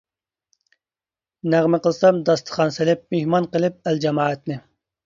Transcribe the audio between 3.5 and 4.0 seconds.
قىلىپ